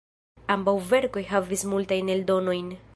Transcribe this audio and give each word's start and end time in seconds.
Ambaŭ 0.53 0.73
verkoj 0.93 1.25
havis 1.35 1.67
multajn 1.75 2.13
eldonojn. 2.17 2.79